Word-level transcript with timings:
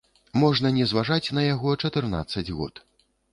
Можна 0.43 0.71
не 0.77 0.85
зважаць 0.91 1.31
на 1.39 1.43
яго 1.47 1.75
чатырнаццаць 1.85 2.49
год. 2.63 2.83